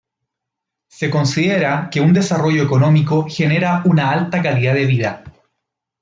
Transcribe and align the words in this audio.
Se 0.89 1.11
considera 1.11 1.91
que 1.91 2.01
un 2.01 2.11
desarrollo 2.11 2.63
económico 2.63 3.27
genera 3.29 3.83
una 3.85 4.09
alta 4.09 4.41
calidad 4.41 4.73
de 4.73 4.87
vida. 4.87 5.23